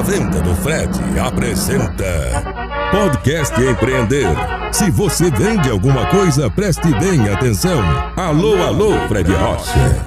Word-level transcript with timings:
A 0.00 0.02
Venda 0.02 0.40
do 0.40 0.56
Fred 0.56 0.98
apresenta 1.20 2.42
Podcast 2.90 3.52
Empreender. 3.60 4.28
Se 4.72 4.90
você 4.90 5.30
vende 5.30 5.68
alguma 5.68 6.06
coisa, 6.06 6.48
preste 6.48 6.88
bem 6.98 7.28
atenção. 7.28 7.82
Alô, 8.16 8.62
alô, 8.62 8.92
Fred 9.08 9.30
Rocha. 9.30 10.06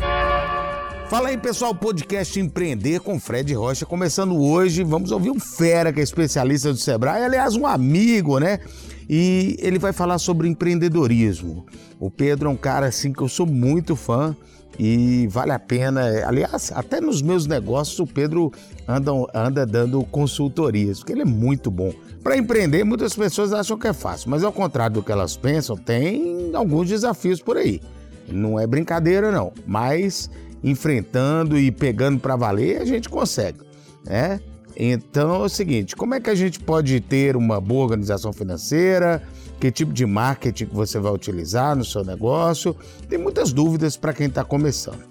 Fala 1.07 1.29
aí, 1.29 1.37
pessoal, 1.37 1.75
podcast 1.75 2.39
Empreender 2.39 3.01
com 3.01 3.19
Fred 3.19 3.53
Rocha. 3.53 3.85
Começando 3.85 4.35
hoje, 4.35 4.83
vamos 4.83 5.11
ouvir 5.11 5.29
um 5.29 5.39
fera 5.39 5.93
que 5.93 5.99
é 5.99 6.03
especialista 6.03 6.73
do 6.73 6.79
Sebrae, 6.79 7.25
aliás, 7.25 7.55
um 7.55 7.67
amigo, 7.67 8.39
né? 8.39 8.61
E 9.09 9.57
ele 9.59 9.79
vai 9.79 9.93
falar 9.93 10.17
sobre 10.17 10.47
empreendedorismo. 10.47 11.65
O 11.99 12.09
Pedro 12.09 12.49
é 12.49 12.51
um 12.51 12.57
cara 12.57 12.87
assim 12.87 13.11
que 13.11 13.21
eu 13.21 13.29
sou 13.29 13.45
muito 13.45 13.95
fã 13.95 14.35
e 14.79 15.27
vale 15.27 15.51
a 15.51 15.59
pena. 15.59 16.01
Aliás, 16.25 16.71
até 16.73 16.99
nos 16.99 17.21
meus 17.21 17.45
negócios 17.45 17.99
o 17.99 18.07
Pedro 18.07 18.51
anda, 18.87 19.11
anda 19.33 19.65
dando 19.65 20.03
consultorias, 20.05 20.99
porque 20.99 21.13
ele 21.13 21.21
é 21.21 21.25
muito 21.25 21.69
bom. 21.69 21.93
Para 22.23 22.37
empreender, 22.37 22.83
muitas 22.83 23.15
pessoas 23.15 23.53
acham 23.53 23.77
que 23.77 23.87
é 23.87 23.93
fácil, 23.93 24.29
mas 24.29 24.43
ao 24.43 24.51
contrário 24.51 24.95
do 24.95 25.03
que 25.03 25.11
elas 25.11 25.35
pensam, 25.35 25.75
tem 25.75 26.51
alguns 26.53 26.87
desafios 26.87 27.41
por 27.41 27.57
aí. 27.57 27.81
Não 28.29 28.59
é 28.59 28.65
brincadeira, 28.65 29.31
não, 29.31 29.51
mas 29.67 30.29
enfrentando 30.63 31.59
e 31.59 31.69
pegando 31.69 32.19
para 32.19 32.37
valer, 32.37 32.81
a 32.81 32.85
gente 32.85 33.09
consegue, 33.09 33.59
né? 34.05 34.39
Então 34.75 35.35
é 35.35 35.37
o 35.45 35.49
seguinte, 35.49 35.95
como 35.95 36.15
é 36.15 36.19
que 36.19 36.29
a 36.29 36.35
gente 36.35 36.59
pode 36.59 36.99
ter 36.99 37.35
uma 37.35 37.61
boa 37.61 37.83
organização 37.83 38.33
financeira? 38.33 39.21
Que 39.59 39.71
tipo 39.71 39.93
de 39.93 40.05
marketing 40.05 40.65
você 40.71 40.99
vai 40.99 41.11
utilizar 41.11 41.75
no 41.75 41.85
seu 41.85 42.03
negócio? 42.03 42.75
Tem 43.07 43.17
muitas 43.17 43.53
dúvidas 43.53 43.95
para 43.95 44.13
quem 44.13 44.27
está 44.27 44.43
começando. 44.43 45.03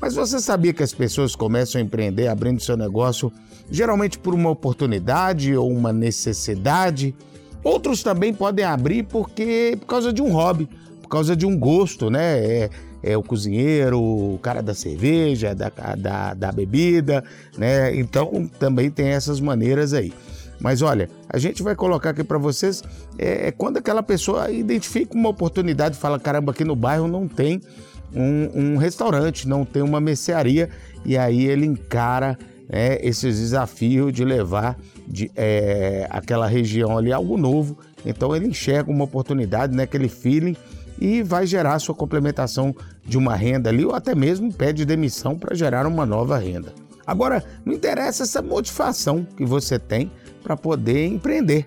Mas 0.00 0.14
você 0.14 0.40
sabia 0.40 0.72
que 0.72 0.82
as 0.82 0.94
pessoas 0.94 1.36
começam 1.36 1.80
a 1.80 1.84
empreender 1.84 2.28
abrindo 2.28 2.60
seu 2.60 2.76
negócio 2.76 3.32
geralmente 3.70 4.18
por 4.18 4.34
uma 4.34 4.50
oportunidade 4.50 5.54
ou 5.56 5.70
uma 5.70 5.92
necessidade? 5.92 7.14
Outros 7.62 8.02
também 8.02 8.32
podem 8.32 8.64
abrir 8.64 9.04
porque 9.04 9.76
por 9.80 9.86
causa 9.86 10.12
de 10.12 10.22
um 10.22 10.32
hobby, 10.32 10.68
por 11.02 11.08
causa 11.08 11.36
de 11.36 11.46
um 11.46 11.58
gosto, 11.58 12.10
né? 12.10 12.38
É, 12.38 12.70
é 13.02 13.16
o 13.16 13.22
cozinheiro, 13.22 14.00
o 14.00 14.38
cara 14.40 14.62
da 14.62 14.74
cerveja, 14.74 15.54
da, 15.54 15.70
da, 15.96 16.34
da 16.34 16.52
bebida, 16.52 17.24
né? 17.56 17.94
Então 17.96 18.48
também 18.58 18.90
tem 18.90 19.08
essas 19.08 19.40
maneiras 19.40 19.92
aí. 19.92 20.12
Mas 20.60 20.80
olha, 20.80 21.10
a 21.28 21.38
gente 21.38 21.60
vai 21.60 21.74
colocar 21.74 22.10
aqui 22.10 22.22
para 22.22 22.38
vocês 22.38 22.84
é, 23.18 23.48
é, 23.48 23.50
quando 23.50 23.78
aquela 23.78 24.02
pessoa 24.02 24.48
identifica 24.50 25.14
uma 25.14 25.28
oportunidade 25.28 25.96
fala: 25.96 26.20
caramba, 26.20 26.52
aqui 26.52 26.64
no 26.64 26.76
bairro 26.76 27.08
não 27.08 27.26
tem 27.26 27.60
um, 28.14 28.74
um 28.74 28.76
restaurante, 28.76 29.48
não 29.48 29.64
tem 29.64 29.82
uma 29.82 30.00
mercearia, 30.00 30.70
e 31.04 31.18
aí 31.18 31.46
ele 31.46 31.66
encara 31.66 32.38
né, 32.68 32.96
esse 33.00 33.26
desafio 33.26 34.12
de 34.12 34.24
levar 34.24 34.78
de, 35.06 35.32
é, 35.34 36.06
aquela 36.10 36.46
região 36.46 36.96
ali 36.96 37.12
algo 37.12 37.36
novo. 37.36 37.76
Então 38.06 38.34
ele 38.34 38.46
enxerga 38.46 38.90
uma 38.90 39.04
oportunidade, 39.04 39.74
né, 39.74 39.82
aquele 39.82 40.08
feeling 40.08 40.56
e 41.02 41.20
vai 41.20 41.44
gerar 41.48 41.80
sua 41.80 41.96
complementação 41.96 42.72
de 43.04 43.18
uma 43.18 43.34
renda 43.34 43.68
ali 43.68 43.84
ou 43.84 43.92
até 43.92 44.14
mesmo 44.14 44.52
pede 44.52 44.84
demissão 44.84 45.36
para 45.36 45.52
gerar 45.52 45.84
uma 45.84 46.06
nova 46.06 46.38
renda. 46.38 46.72
Agora, 47.04 47.42
não 47.64 47.74
interessa 47.74 48.22
essa 48.22 48.40
motivação 48.40 49.26
que 49.36 49.44
você 49.44 49.80
tem 49.80 50.12
para 50.44 50.56
poder 50.56 51.04
empreender. 51.06 51.66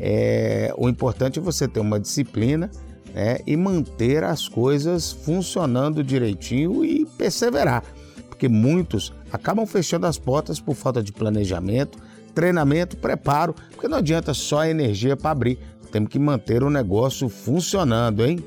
É, 0.00 0.72
o 0.78 0.88
importante 0.88 1.38
é 1.38 1.42
você 1.42 1.68
ter 1.68 1.80
uma 1.80 2.00
disciplina 2.00 2.70
né, 3.14 3.40
e 3.46 3.58
manter 3.58 4.24
as 4.24 4.48
coisas 4.48 5.12
funcionando 5.12 6.02
direitinho 6.02 6.82
e 6.82 7.04
perseverar, 7.04 7.84
porque 8.30 8.48
muitos 8.48 9.12
acabam 9.30 9.66
fechando 9.66 10.06
as 10.06 10.16
portas 10.16 10.58
por 10.58 10.74
falta 10.74 11.02
de 11.02 11.12
planejamento, 11.12 11.98
treinamento, 12.34 12.96
preparo, 12.96 13.54
porque 13.72 13.86
não 13.86 13.98
adianta 13.98 14.32
só 14.32 14.64
energia 14.64 15.14
para 15.14 15.30
abrir, 15.30 15.58
temos 15.92 16.08
que 16.08 16.18
manter 16.18 16.62
o 16.62 16.70
negócio 16.70 17.28
funcionando, 17.28 18.24
hein? 18.24 18.42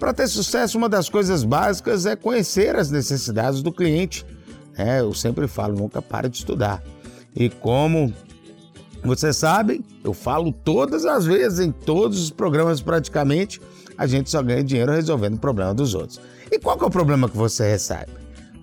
Para 0.00 0.14
ter 0.14 0.26
sucesso, 0.28 0.78
uma 0.78 0.88
das 0.88 1.10
coisas 1.10 1.44
básicas 1.44 2.06
é 2.06 2.16
conhecer 2.16 2.74
as 2.74 2.90
necessidades 2.90 3.60
do 3.60 3.70
cliente. 3.70 4.24
É, 4.74 5.00
eu 5.00 5.12
sempre 5.12 5.46
falo, 5.46 5.76
nunca 5.76 6.00
pare 6.00 6.26
de 6.30 6.38
estudar. 6.38 6.82
E 7.36 7.50
como 7.50 8.10
vocês 9.04 9.36
sabem, 9.36 9.84
eu 10.02 10.14
falo 10.14 10.52
todas 10.52 11.04
as 11.04 11.26
vezes, 11.26 11.60
em 11.60 11.70
todos 11.70 12.18
os 12.18 12.30
programas 12.30 12.80
praticamente, 12.80 13.60
a 13.98 14.06
gente 14.06 14.30
só 14.30 14.42
ganha 14.42 14.64
dinheiro 14.64 14.90
resolvendo 14.90 15.34
o 15.34 15.38
problema 15.38 15.74
dos 15.74 15.92
outros. 15.94 16.18
E 16.50 16.58
qual 16.58 16.78
é 16.80 16.84
o 16.84 16.90
problema 16.90 17.28
que 17.28 17.36
você 17.36 17.68
recebe? 17.68 18.10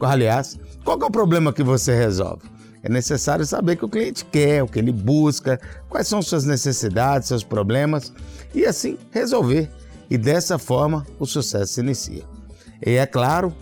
Aliás, 0.02 0.60
qual 0.84 1.00
é 1.00 1.06
o 1.06 1.12
problema 1.12 1.54
que 1.54 1.62
você 1.62 1.96
resolve? 1.96 2.50
É 2.82 2.90
necessário 2.90 3.46
saber 3.46 3.74
o 3.74 3.78
que 3.78 3.86
o 3.86 3.90
cliente 3.90 4.26
quer, 4.26 4.64
o 4.64 4.68
que 4.68 4.80
ele 4.80 4.92
busca, 4.92 5.60
quais 5.88 6.08
são 6.08 6.20
suas 6.20 6.46
necessidades, 6.46 7.28
seus 7.28 7.44
problemas 7.44 8.12
e 8.56 8.66
assim 8.66 8.98
resolver 9.12 9.70
e 10.10 10.18
dessa 10.18 10.58
forma 10.58 11.06
o 11.20 11.26
sucesso 11.26 11.74
se 11.74 11.82
inicia. 11.82 12.24
E 12.86 12.92
é 12.92 13.06
claro, 13.06 13.54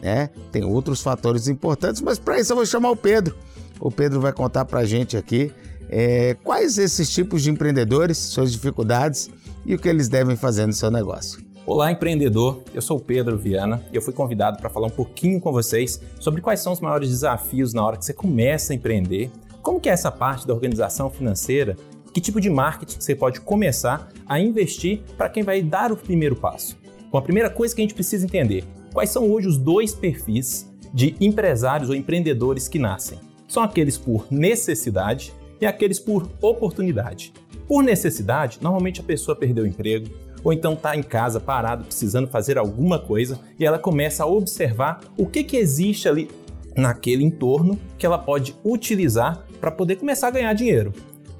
né, 0.00 0.30
tem 0.50 0.64
outros 0.64 1.00
fatores 1.00 1.48
importantes, 1.48 2.00
mas 2.00 2.18
para 2.18 2.40
isso 2.40 2.52
eu 2.52 2.56
vou 2.56 2.66
chamar 2.66 2.90
o 2.90 2.96
Pedro. 2.96 3.36
O 3.80 3.90
Pedro 3.90 4.20
vai 4.20 4.32
contar 4.32 4.64
para 4.64 4.80
a 4.80 4.84
gente 4.84 5.16
aqui 5.16 5.52
é, 5.88 6.34
quais 6.42 6.78
esses 6.78 7.10
tipos 7.10 7.42
de 7.42 7.50
empreendedores, 7.50 8.16
suas 8.16 8.52
dificuldades 8.52 9.30
e 9.66 9.74
o 9.74 9.78
que 9.78 9.88
eles 9.88 10.08
devem 10.08 10.36
fazer 10.36 10.66
no 10.66 10.72
seu 10.72 10.90
negócio. 10.90 11.42
Olá, 11.64 11.92
empreendedor. 11.92 12.62
Eu 12.74 12.82
sou 12.82 12.96
o 12.96 13.00
Pedro 13.00 13.38
Viana 13.38 13.80
e 13.92 13.96
eu 13.96 14.02
fui 14.02 14.12
convidado 14.12 14.58
para 14.58 14.68
falar 14.68 14.88
um 14.88 14.90
pouquinho 14.90 15.40
com 15.40 15.52
vocês 15.52 16.00
sobre 16.18 16.40
quais 16.40 16.60
são 16.60 16.72
os 16.72 16.80
maiores 16.80 17.08
desafios 17.08 17.72
na 17.72 17.84
hora 17.84 17.96
que 17.96 18.04
você 18.04 18.12
começa 18.12 18.72
a 18.72 18.76
empreender, 18.76 19.30
como 19.62 19.80
que 19.80 19.88
é 19.88 19.92
essa 19.92 20.10
parte 20.10 20.44
da 20.44 20.52
organização 20.52 21.08
financeira 21.08 21.76
que 22.12 22.20
tipo 22.20 22.40
de 22.40 22.50
marketing 22.50 23.00
você 23.00 23.14
pode 23.14 23.40
começar 23.40 24.08
a 24.26 24.38
investir 24.38 25.00
para 25.16 25.28
quem 25.28 25.42
vai 25.42 25.62
dar 25.62 25.90
o 25.90 25.96
primeiro 25.96 26.36
passo. 26.36 26.76
Bom, 27.10 27.18
a 27.18 27.22
primeira 27.22 27.50
coisa 27.50 27.74
que 27.74 27.80
a 27.80 27.84
gente 27.84 27.94
precisa 27.94 28.24
entender, 28.24 28.64
quais 28.92 29.10
são 29.10 29.30
hoje 29.30 29.48
os 29.48 29.58
dois 29.58 29.94
perfis 29.94 30.70
de 30.92 31.14
empresários 31.20 31.88
ou 31.88 31.96
empreendedores 31.96 32.68
que 32.68 32.78
nascem? 32.78 33.18
São 33.48 33.62
aqueles 33.62 33.98
por 33.98 34.26
necessidade 34.30 35.32
e 35.60 35.66
aqueles 35.66 35.98
por 35.98 36.30
oportunidade. 36.40 37.32
Por 37.68 37.82
necessidade, 37.82 38.58
normalmente 38.60 39.00
a 39.00 39.04
pessoa 39.04 39.36
perdeu 39.36 39.64
o 39.64 39.66
emprego, 39.66 40.08
ou 40.44 40.52
então 40.52 40.72
está 40.72 40.96
em 40.96 41.02
casa 41.02 41.38
parado 41.38 41.84
precisando 41.84 42.28
fazer 42.28 42.58
alguma 42.58 42.98
coisa 42.98 43.38
e 43.58 43.64
ela 43.64 43.78
começa 43.78 44.24
a 44.24 44.26
observar 44.26 45.00
o 45.16 45.26
que, 45.26 45.44
que 45.44 45.56
existe 45.56 46.08
ali 46.08 46.28
naquele 46.76 47.22
entorno 47.22 47.78
que 47.96 48.06
ela 48.06 48.18
pode 48.18 48.56
utilizar 48.64 49.44
para 49.60 49.70
poder 49.70 49.96
começar 49.96 50.28
a 50.28 50.32
ganhar 50.32 50.52
dinheiro. 50.54 50.92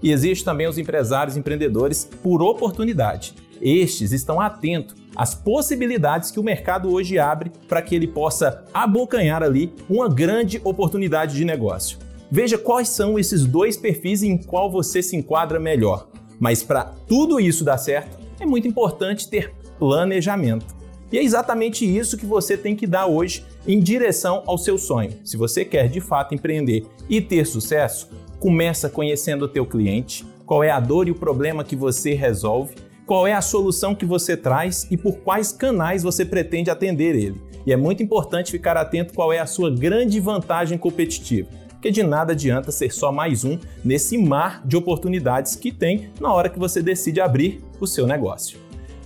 E 0.02 0.10
existe 0.10 0.44
também 0.44 0.66
os 0.66 0.78
empresários 0.78 1.36
empreendedores 1.36 2.08
por 2.22 2.42
oportunidade. 2.42 3.34
Estes 3.60 4.10
estão 4.10 4.40
atentos 4.40 4.96
às 5.14 5.34
possibilidades 5.34 6.30
que 6.30 6.40
o 6.40 6.42
mercado 6.42 6.92
hoje 6.92 7.18
abre 7.18 7.52
para 7.68 7.80
que 7.80 7.94
ele 7.94 8.08
possa 8.08 8.64
abocanhar 8.74 9.42
ali 9.42 9.72
uma 9.88 10.08
grande 10.08 10.60
oportunidade 10.64 11.36
de 11.36 11.44
negócio. 11.44 11.98
Veja 12.30 12.58
quais 12.58 12.88
são 12.88 13.18
esses 13.18 13.44
dois 13.44 13.76
perfis 13.76 14.22
em 14.22 14.36
qual 14.36 14.70
você 14.70 15.02
se 15.02 15.14
enquadra 15.14 15.60
melhor. 15.60 16.08
Mas 16.40 16.62
para 16.62 16.84
tudo 16.84 17.38
isso 17.38 17.62
dar 17.62 17.78
certo, 17.78 18.18
é 18.40 18.46
muito 18.46 18.66
importante 18.66 19.28
ter 19.28 19.54
planejamento. 19.78 20.74
E 21.12 21.18
é 21.18 21.22
exatamente 21.22 21.84
isso 21.84 22.16
que 22.16 22.24
você 22.24 22.56
tem 22.56 22.74
que 22.74 22.86
dar 22.86 23.06
hoje 23.06 23.44
em 23.68 23.78
direção 23.78 24.42
ao 24.46 24.56
seu 24.56 24.78
sonho. 24.78 25.12
Se 25.22 25.36
você 25.36 25.64
quer 25.64 25.88
de 25.88 26.00
fato 26.00 26.34
empreender 26.34 26.86
e 27.08 27.20
ter 27.20 27.46
sucesso, 27.46 28.08
Começa 28.42 28.90
conhecendo 28.90 29.44
o 29.44 29.48
teu 29.48 29.64
cliente, 29.64 30.26
qual 30.44 30.64
é 30.64 30.70
a 30.72 30.80
dor 30.80 31.06
e 31.06 31.12
o 31.12 31.14
problema 31.14 31.62
que 31.62 31.76
você 31.76 32.12
resolve, 32.12 32.74
qual 33.06 33.24
é 33.24 33.32
a 33.32 33.40
solução 33.40 33.94
que 33.94 34.04
você 34.04 34.36
traz 34.36 34.84
e 34.90 34.96
por 34.96 35.18
quais 35.18 35.52
canais 35.52 36.02
você 36.02 36.24
pretende 36.24 36.68
atender 36.68 37.14
ele. 37.14 37.40
E 37.64 37.72
é 37.72 37.76
muito 37.76 38.02
importante 38.02 38.50
ficar 38.50 38.76
atento 38.76 39.14
qual 39.14 39.32
é 39.32 39.38
a 39.38 39.46
sua 39.46 39.70
grande 39.70 40.18
vantagem 40.18 40.76
competitiva, 40.76 41.48
porque 41.68 41.92
de 41.92 42.02
nada 42.02 42.32
adianta 42.32 42.72
ser 42.72 42.92
só 42.92 43.12
mais 43.12 43.44
um 43.44 43.56
nesse 43.84 44.18
mar 44.18 44.60
de 44.66 44.76
oportunidades 44.76 45.54
que 45.54 45.70
tem 45.70 46.10
na 46.20 46.32
hora 46.32 46.48
que 46.48 46.58
você 46.58 46.82
decide 46.82 47.20
abrir 47.20 47.62
o 47.78 47.86
seu 47.86 48.08
negócio. 48.08 48.58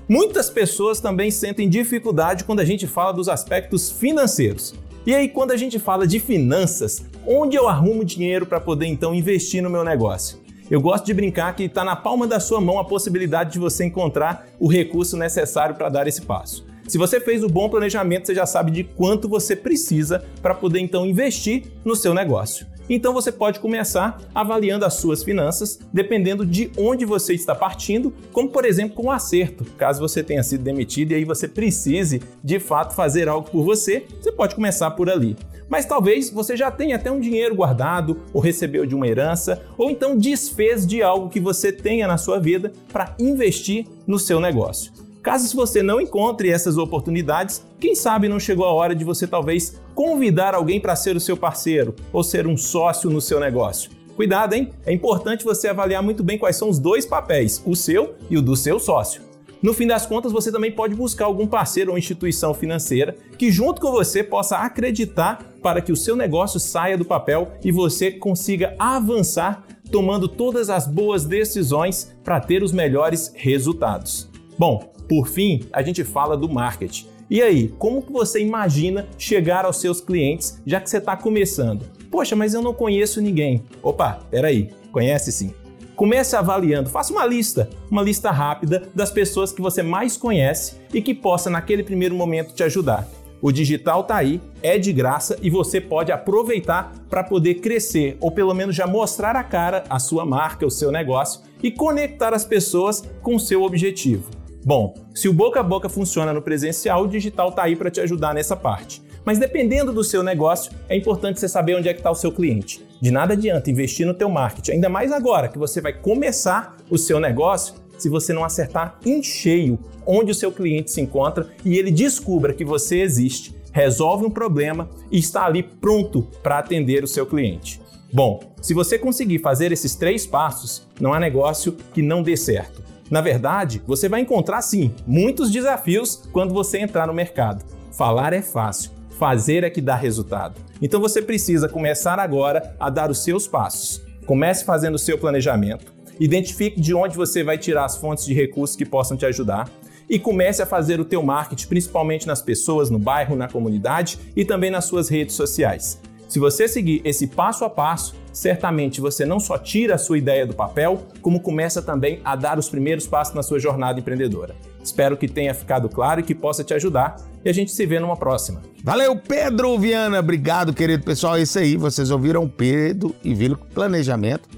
Muitas 0.08 0.49
pessoas 0.49 0.99
também 0.99 1.31
sentem 1.31 1.69
dificuldade 1.69 2.44
quando 2.44 2.60
a 2.60 2.64
gente 2.64 2.87
fala 2.87 3.12
dos 3.12 3.28
aspectos 3.28 3.90
financeiros. 3.90 4.75
E 5.06 5.14
aí, 5.14 5.29
quando 5.29 5.53
a 5.53 5.56
gente 5.56 5.79
fala 5.79 6.05
de 6.05 6.19
finanças, 6.19 7.06
onde 7.25 7.56
eu 7.56 7.69
arrumo 7.69 8.05
dinheiro 8.05 8.44
para 8.44 8.58
poder 8.58 8.87
então 8.87 9.14
investir 9.14 9.62
no 9.62 9.70
meu 9.70 9.85
negócio? 9.85 10.41
Eu 10.69 10.81
gosto 10.81 11.06
de 11.06 11.14
brincar 11.14 11.55
que 11.55 11.62
está 11.62 11.85
na 11.85 11.94
palma 11.94 12.26
da 12.26 12.41
sua 12.41 12.61
mão 12.61 12.81
a 12.81 12.85
possibilidade 12.85 13.53
de 13.53 13.61
você 13.61 13.85
encontrar 13.85 14.49
o 14.58 14.67
recurso 14.67 15.17
necessário 15.17 15.76
para 15.76 15.88
dar 15.88 16.08
esse 16.08 16.23
passo. 16.23 16.67
Se 16.88 16.99
você 16.99 17.20
fez 17.20 17.44
o 17.44 17.49
bom 17.49 17.69
planejamento, 17.69 18.26
você 18.26 18.35
já 18.35 18.44
sabe 18.47 18.73
de 18.73 18.82
quanto 18.82 19.29
você 19.29 19.55
precisa 19.55 20.25
para 20.43 20.56
poder 20.56 20.81
então 20.81 21.06
investir 21.06 21.67
no 21.85 21.94
seu 21.94 22.12
negócio. 22.12 22.67
Então 22.88 23.12
você 23.12 23.32
pode 23.32 23.60
começar 23.60 24.20
avaliando 24.34 24.84
as 24.84 24.94
suas 24.94 25.22
finanças, 25.22 25.78
dependendo 25.92 26.46
de 26.46 26.70
onde 26.76 27.04
você 27.04 27.34
está 27.34 27.54
partindo, 27.54 28.12
como 28.32 28.48
por 28.48 28.64
exemplo 28.64 28.96
com 28.96 29.08
o 29.08 29.10
acerto. 29.10 29.64
Caso 29.76 30.00
você 30.00 30.22
tenha 30.22 30.42
sido 30.42 30.62
demitido 30.62 31.12
e 31.12 31.14
aí 31.14 31.24
você 31.24 31.48
precise 31.48 32.22
de 32.42 32.60
fato 32.60 32.94
fazer 32.94 33.28
algo 33.28 33.50
por 33.50 33.64
você, 33.64 34.06
você 34.20 34.30
pode 34.30 34.54
começar 34.54 34.90
por 34.92 35.10
ali. 35.10 35.36
Mas 35.68 35.84
talvez 35.84 36.30
você 36.30 36.56
já 36.56 36.70
tenha 36.70 36.96
até 36.96 37.10
um 37.10 37.18
dinheiro 37.18 37.54
guardado, 37.54 38.20
ou 38.32 38.40
recebeu 38.40 38.86
de 38.86 38.94
uma 38.94 39.08
herança, 39.08 39.62
ou 39.76 39.90
então 39.90 40.16
desfez 40.16 40.86
de 40.86 41.02
algo 41.02 41.28
que 41.28 41.40
você 41.40 41.72
tenha 41.72 42.06
na 42.06 42.16
sua 42.16 42.38
vida 42.38 42.72
para 42.92 43.16
investir 43.18 43.84
no 44.06 44.18
seu 44.18 44.38
negócio. 44.38 45.06
Caso 45.26 45.56
você 45.56 45.82
não 45.82 46.00
encontre 46.00 46.50
essas 46.50 46.78
oportunidades, 46.78 47.67
quem 47.81 47.96
sabe 47.96 48.28
não 48.28 48.38
chegou 48.38 48.64
a 48.64 48.73
hora 48.73 48.94
de 48.94 49.05
você 49.05 49.26
talvez 49.26 49.76
convidar 49.93 50.55
alguém 50.55 50.78
para 50.78 50.94
ser 50.94 51.17
o 51.17 51.20
seu 51.20 51.37
parceiro 51.37 51.96
ou 52.12 52.23
ser 52.23 52.46
um 52.46 52.56
sócio 52.56 53.11
no 53.11 53.20
seu 53.20 53.40
negócio. 53.40 53.90
Cuidado, 54.14 54.52
hein? 54.52 54.70
É 54.87 54.93
importante 54.93 55.44
você 55.44 55.67
avaliar 55.67 56.00
muito 56.00 56.23
bem 56.23 56.38
quais 56.38 56.55
são 56.55 56.69
os 56.69 56.78
dois 56.78 57.05
papéis, 57.05 57.61
o 57.67 57.75
seu 57.75 58.14
e 58.31 58.38
o 58.38 58.40
do 58.40 58.55
seu 58.55 58.78
sócio. 58.78 59.20
No 59.61 59.75
fim 59.75 59.88
das 59.88 60.06
contas, 60.06 60.31
você 60.31 60.52
também 60.52 60.70
pode 60.70 60.94
buscar 60.94 61.25
algum 61.25 61.49
parceiro 61.49 61.90
ou 61.90 61.99
instituição 61.99 62.55
financeira 62.55 63.17
que, 63.37 63.50
junto 63.50 63.81
com 63.81 63.90
você, 63.90 64.22
possa 64.22 64.58
acreditar 64.58 65.44
para 65.61 65.81
que 65.81 65.90
o 65.90 65.96
seu 65.96 66.14
negócio 66.14 66.61
saia 66.61 66.96
do 66.96 67.05
papel 67.05 67.50
e 67.64 67.72
você 67.72 68.12
consiga 68.12 68.76
avançar 68.79 69.67
tomando 69.90 70.29
todas 70.29 70.70
as 70.70 70.87
boas 70.87 71.25
decisões 71.25 72.14
para 72.22 72.38
ter 72.38 72.62
os 72.62 72.70
melhores 72.70 73.32
resultados. 73.34 74.35
Bom, 74.58 74.79
por 75.08 75.29
fim, 75.29 75.64
a 75.73 75.82
gente 75.82 76.03
fala 76.03 76.37
do 76.37 76.49
marketing. 76.49 77.06
E 77.29 77.43
aí, 77.43 77.69
como 77.79 78.03
que 78.03 78.12
você 78.12 78.41
imagina 78.41 79.06
chegar 79.19 79.64
aos 79.64 79.81
seus 79.81 80.00
clientes 80.00 80.61
já 80.64 80.81
que 80.81 80.88
você 80.88 80.99
está 80.99 81.17
começando? 81.17 81.85
Poxa, 82.11 82.37
mas 82.37 82.55
eu 82.55 82.62
não 82.62 82.73
conheço 82.73 83.20
ninguém. 83.20 83.62
Opa, 83.82 84.20
peraí, 84.31 84.70
conhece 84.93 85.32
sim. 85.32 85.53
Comece 85.97 86.37
avaliando, 86.37 86.91
faça 86.91 87.12
uma 87.12 87.26
lista, 87.26 87.69
uma 87.91 88.03
lista 88.03 88.31
rápida 88.31 88.88
das 88.94 89.11
pessoas 89.11 89.50
que 89.50 89.62
você 89.62 89.82
mais 89.82 90.17
conhece 90.17 90.76
e 90.93 91.03
que 91.03 91.14
possa 91.14 91.50
naquele 91.50 91.82
primeiro 91.82 92.14
momento 92.14 92.55
te 92.55 92.62
ajudar. 92.62 93.08
O 93.43 93.53
digital 93.53 94.00
está 94.00 94.17
aí, 94.17 94.41
é 94.62 94.79
de 94.79 94.93
graça 94.93 95.38
e 95.43 95.50
você 95.50 95.81
pode 95.81 96.12
aproveitar 96.12 96.93
para 97.08 97.25
poder 97.25 97.56
crescer 97.56 98.17
ou 98.20 98.31
pelo 98.31 98.55
menos 98.55 98.75
já 98.75 98.87
mostrar 98.87 99.37
a 99.37 99.44
cara 99.44 99.85
a 99.91 99.99
sua 99.99 100.25
marca, 100.25 100.67
o 100.67 100.70
seu 100.70 100.91
negócio 100.91 101.43
e 101.62 101.70
conectar 101.70 102.32
as 102.32 102.44
pessoas 102.44 103.03
com 103.23 103.35
o 103.37 103.41
seu 103.41 103.62
objetivo. 103.62 104.31
Bom, 104.66 104.94
se 105.14 105.28
o 105.28 105.32
boca 105.32 105.60
a 105.60 105.62
boca 105.62 105.88
funciona 105.88 106.32
no 106.32 106.42
presencial, 106.42 107.04
o 107.04 107.06
digital 107.06 107.50
está 107.50 107.62
aí 107.62 107.76
para 107.76 107.88
te 107.88 108.00
ajudar 108.00 108.34
nessa 108.34 108.56
parte. 108.56 109.00
Mas 109.24 109.38
dependendo 109.38 109.92
do 109.92 110.02
seu 110.02 110.24
negócio, 110.24 110.72
é 110.88 110.96
importante 110.96 111.38
você 111.38 111.48
saber 111.48 111.76
onde 111.76 111.88
é 111.88 111.92
que 111.94 112.00
está 112.00 112.10
o 112.10 112.16
seu 112.16 112.32
cliente. 112.32 112.84
De 113.00 113.12
nada 113.12 113.34
adianta 113.34 113.70
investir 113.70 114.04
no 114.04 114.12
teu 114.12 114.28
marketing, 114.28 114.72
ainda 114.72 114.88
mais 114.88 115.12
agora 115.12 115.46
que 115.46 115.56
você 115.56 115.80
vai 115.80 115.92
começar 115.92 116.78
o 116.90 116.98
seu 116.98 117.20
negócio, 117.20 117.74
se 117.96 118.08
você 118.08 118.32
não 118.32 118.42
acertar 118.42 118.98
em 119.06 119.22
cheio 119.22 119.78
onde 120.04 120.32
o 120.32 120.34
seu 120.34 120.50
cliente 120.50 120.90
se 120.90 121.00
encontra 121.00 121.48
e 121.64 121.78
ele 121.78 121.92
descubra 121.92 122.52
que 122.52 122.64
você 122.64 123.02
existe, 123.02 123.54
resolve 123.70 124.26
um 124.26 124.30
problema 124.30 124.90
e 125.12 125.19
está 125.20 125.46
ali 125.46 125.62
pronto 125.62 126.26
para 126.42 126.58
atender 126.58 127.04
o 127.04 127.08
seu 127.08 127.24
cliente. 127.24 127.80
Bom, 128.12 128.40
se 128.60 128.74
você 128.74 128.98
conseguir 128.98 129.38
fazer 129.38 129.70
esses 129.70 129.94
três 129.94 130.26
passos, 130.26 130.88
não 131.00 131.14
há 131.14 131.20
negócio 131.20 131.76
que 131.94 132.02
não 132.02 132.20
dê 132.20 132.36
certo. 132.36 132.95
Na 133.11 133.20
verdade, 133.20 133.82
você 133.87 134.08
vai 134.08 134.20
encontrar 134.20 134.62
sim 134.62 134.93
muitos 135.06 135.50
desafios 135.50 136.29
quando 136.32 136.53
você 136.53 136.79
entrar 136.79 137.06
no 137.06 137.14
mercado. 137.14 137.64
Falar 137.93 138.32
é 138.32 138.43
fácil, 138.43 138.91
fazer 139.19 139.64
é 139.64 139.70
que 139.70 139.81
dá 139.81 139.94
resultado. 139.94 140.61
Então 140.82 141.00
você 141.00 141.23
precisa 141.23 141.69
começar 141.69 142.19
agora 142.19 142.75
a 142.79 142.91
dar 142.91 143.11
os 143.11 143.23
seus 143.23 143.47
passos. 143.47 144.03
Comece 144.26 144.64
fazendo 144.64 144.97
o 144.97 144.99
seu 144.99 145.17
planejamento, 145.17 145.94
identifique 146.19 146.81
de 146.81 146.93
onde 146.93 147.17
você 147.17 147.44
vai 147.44 147.56
tirar 147.56 147.85
as 147.85 147.97
fontes 147.97 148.25
de 148.26 148.35
recursos 148.35 148.76
que 148.76 148.85
possam 148.85 149.17
te 149.17 149.25
ajudar 149.25 149.70
e 150.08 150.19
comece 150.19 150.62
a 150.62 150.67
fazer 150.67 151.00
o 151.00 151.05
teu 151.05 151.23
marketing 151.23 151.69
principalmente 151.69 152.26
nas 152.26 152.43
pessoas, 152.43 152.91
no 152.91 152.99
bairro, 152.99 153.37
na 153.37 153.49
comunidade 153.49 154.19
e 154.35 154.44
também 154.44 154.70
nas 154.70 154.85
suas 154.85 155.08
redes 155.08 155.35
sociais. 155.35 156.00
Se 156.28 156.38
você 156.38 156.67
seguir 156.67 157.00
esse 157.05 157.28
passo 157.28 157.64
a 157.64 157.70
passo, 157.70 158.14
certamente 158.32 159.00
você 159.00 159.25
não 159.25 159.38
só 159.38 159.56
tira 159.56 159.94
a 159.94 159.99
sua 159.99 160.19
ideia 160.19 160.46
do 160.46 160.55
papel, 160.55 161.06
como 161.23 161.40
começa 161.40 161.81
também 161.81 162.20
a 162.25 162.34
dar 162.34 162.58
os 162.58 162.69
primeiros 162.69 163.06
passos 163.06 163.34
na 163.34 163.43
sua 163.43 163.61
jornada 163.61 164.00
empreendedora. 164.00 164.56
Espero 164.82 165.17
que 165.17 165.28
tenha 165.28 165.55
ficado 165.55 165.88
claro 165.88 166.20
e 166.20 166.23
que 166.23 166.34
possa 166.34 166.64
te 166.64 166.75
ajudar. 166.75 167.17
E 167.44 167.49
a 167.49 167.52
gente 167.52 167.70
se 167.70 167.87
vê 167.87 168.00
numa 168.00 168.17
próxima. 168.17 168.61
Valeu, 168.82 169.17
Pedro 169.17 169.78
Viana. 169.78 170.19
Obrigado, 170.19 170.73
querido 170.73 171.05
pessoal. 171.05 171.37
É 171.37 171.43
isso 171.43 171.58
aí. 171.58 171.76
Vocês 171.76 172.11
ouviram 172.11 172.49
Pedro 172.49 173.14
e 173.22 173.34
viram 173.34 173.56
que 173.56 173.67
planejamento 173.67 174.49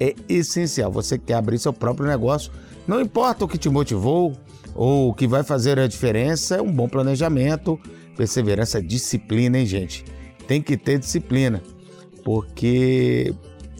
é 0.00 0.14
essencial. 0.28 0.90
Você 0.92 1.18
quer 1.18 1.34
abrir 1.34 1.58
seu 1.58 1.72
próprio 1.72 2.06
negócio, 2.06 2.50
não 2.86 3.00
importa 3.00 3.44
o 3.44 3.48
que 3.48 3.58
te 3.58 3.68
motivou 3.68 4.32
ou 4.74 5.10
o 5.10 5.14
que 5.14 5.26
vai 5.26 5.42
fazer 5.42 5.78
a 5.78 5.86
diferença, 5.86 6.56
é 6.56 6.62
um 6.62 6.72
bom 6.72 6.88
planejamento, 6.88 7.78
perseverança, 8.16 8.80
disciplina, 8.80 9.58
hein, 9.58 9.66
gente? 9.66 10.04
Tem 10.48 10.62
que 10.62 10.76
ter 10.76 10.98
disciplina, 10.98 11.62
porque 12.24 13.32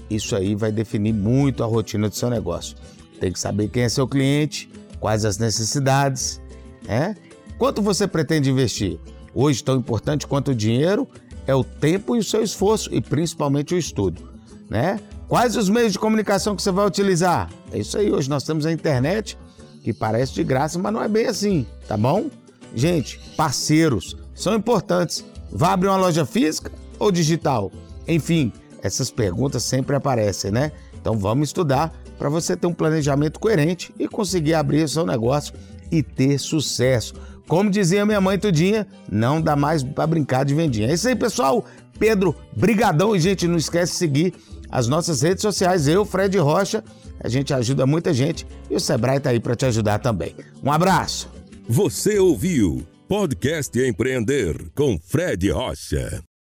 isso 0.08 0.36
aí 0.36 0.54
vai 0.54 0.70
definir 0.70 1.14
muito 1.14 1.64
a 1.64 1.66
rotina 1.66 2.08
do 2.08 2.14
seu 2.14 2.28
negócio. 2.28 2.76
Tem 3.18 3.32
que 3.32 3.40
saber 3.40 3.68
quem 3.68 3.82
é 3.84 3.88
seu 3.88 4.06
cliente, 4.06 4.70
quais 5.00 5.24
as 5.24 5.38
necessidades, 5.38 6.40
né? 6.86 7.16
Quanto 7.58 7.82
você 7.82 8.06
pretende 8.06 8.50
investir? 8.50 9.00
Hoje, 9.34 9.64
tão 9.64 9.76
importante 9.76 10.26
quanto 10.26 10.52
o 10.52 10.54
dinheiro 10.54 11.08
é 11.46 11.54
o 11.54 11.64
tempo 11.64 12.14
e 12.14 12.18
o 12.18 12.24
seu 12.24 12.42
esforço, 12.42 12.94
e 12.94 13.00
principalmente 13.00 13.74
o 13.74 13.78
estudo, 13.78 14.30
né? 14.68 15.00
Quais 15.26 15.56
os 15.56 15.68
meios 15.68 15.92
de 15.92 15.98
comunicação 15.98 16.54
que 16.54 16.62
você 16.62 16.70
vai 16.70 16.86
utilizar? 16.86 17.50
É 17.72 17.78
isso 17.78 17.98
aí, 17.98 18.12
hoje 18.12 18.28
nós 18.28 18.44
temos 18.44 18.66
a 18.66 18.72
internet, 18.72 19.38
que 19.82 19.92
parece 19.92 20.34
de 20.34 20.44
graça, 20.44 20.78
mas 20.78 20.92
não 20.92 21.02
é 21.02 21.08
bem 21.08 21.26
assim, 21.26 21.66
tá 21.86 21.96
bom? 21.96 22.30
Gente, 22.74 23.18
parceiros 23.36 24.16
são 24.34 24.54
importantes. 24.54 25.24
Vai 25.50 25.70
abrir 25.70 25.88
uma 25.88 25.96
loja 25.96 26.24
física 26.24 26.70
ou 26.98 27.10
digital? 27.10 27.72
Enfim, 28.06 28.52
essas 28.82 29.10
perguntas 29.10 29.62
sempre 29.62 29.96
aparecem, 29.96 30.50
né? 30.50 30.72
Então 31.00 31.18
vamos 31.18 31.48
estudar 31.48 31.92
para 32.18 32.28
você 32.28 32.56
ter 32.56 32.66
um 32.66 32.72
planejamento 32.72 33.38
coerente 33.38 33.94
e 33.98 34.08
conseguir 34.08 34.54
abrir 34.54 34.82
o 34.82 34.88
seu 34.88 35.06
negócio 35.06 35.54
e 35.90 36.02
ter 36.02 36.38
sucesso. 36.38 37.14
Como 37.46 37.70
dizia 37.70 38.04
minha 38.04 38.20
mãe 38.20 38.38
tudinha, 38.38 38.86
não 39.10 39.40
dá 39.40 39.56
mais 39.56 39.82
para 39.82 40.06
brincar 40.06 40.44
de 40.44 40.54
vendinha. 40.54 40.90
É 40.90 40.94
isso 40.94 41.08
aí, 41.08 41.16
pessoal. 41.16 41.64
Pedro, 41.98 42.34
brigadão 42.54 43.16
e 43.16 43.20
gente, 43.20 43.48
não 43.48 43.56
esquece 43.56 43.92
de 43.92 43.98
seguir 43.98 44.34
as 44.70 44.86
nossas 44.86 45.22
redes 45.22 45.42
sociais. 45.42 45.88
Eu, 45.88 46.04
Fred 46.04 46.36
Rocha, 46.38 46.84
a 47.20 47.28
gente 47.28 47.54
ajuda 47.54 47.86
muita 47.86 48.12
gente 48.12 48.46
e 48.70 48.76
o 48.76 48.80
Sebrae 48.80 49.18
tá 49.18 49.30
aí 49.30 49.40
para 49.40 49.56
te 49.56 49.64
ajudar 49.66 49.98
também. 49.98 50.34
Um 50.62 50.70
abraço. 50.70 51.30
Você 51.68 52.18
ouviu 52.18 52.86
Podcast 53.08 53.74
Empreender 53.78 54.70
com 54.74 54.98
Fred 55.00 55.50
Rocha. 55.50 56.27